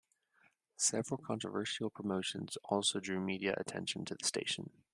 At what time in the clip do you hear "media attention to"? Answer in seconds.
3.19-4.15